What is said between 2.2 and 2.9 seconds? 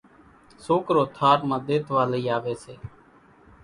آوي سي